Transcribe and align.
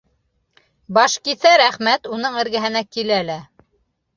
Башкиҫәр 0.97 1.63
Әхмәт 1.67 2.09
уның 2.17 2.41
эргәһенә 2.45 2.85
килә 2.97 3.21
лә: 3.29 3.37